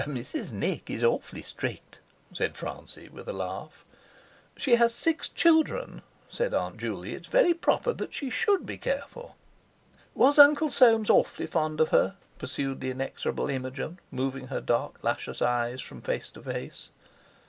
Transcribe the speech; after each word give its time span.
"Mrs. 0.05 0.51
Nick 0.51 0.89
is 0.89 1.03
awfully 1.03 1.43
strict," 1.43 1.99
said 2.33 2.57
Francie 2.57 3.07
with 3.07 3.29
a 3.29 3.33
laugh. 3.33 3.85
"She 4.57 4.73
has 4.77 4.95
six 4.95 5.29
children," 5.29 6.01
said 6.27 6.55
Aunt 6.55 6.77
Juley; 6.77 7.13
"it's 7.13 7.27
very 7.27 7.53
proper 7.53 7.95
she 8.09 8.31
should 8.31 8.65
be 8.65 8.79
careful." 8.79 9.35
"Was 10.15 10.39
Uncle 10.39 10.71
Soames 10.71 11.11
awfully 11.11 11.45
fond 11.45 11.79
of 11.79 11.89
her?" 11.89 12.15
pursued 12.39 12.81
the 12.81 12.89
inexorable 12.89 13.47
Imogen, 13.51 13.99
moving 14.09 14.47
her 14.47 14.59
dark 14.59 15.03
luscious 15.03 15.39
eyes 15.39 15.83
from 15.83 16.01
face 16.01 16.31
to 16.31 16.41
face. 16.41 16.89